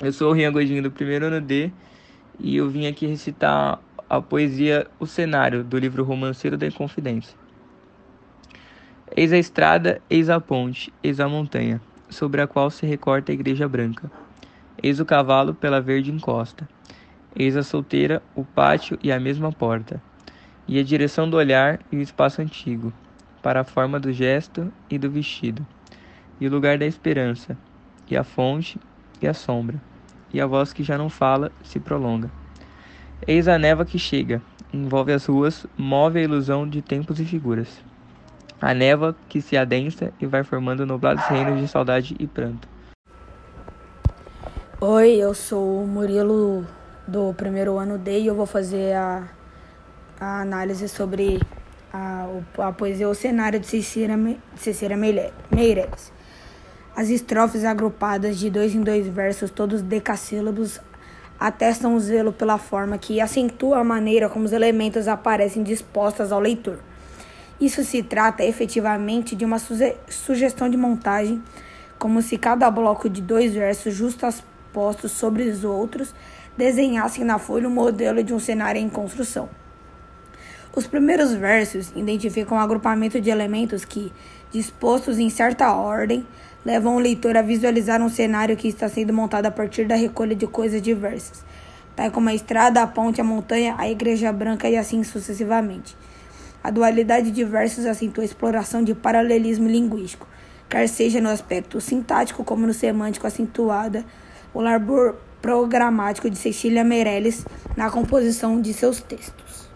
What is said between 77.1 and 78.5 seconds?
na folha o modelo de um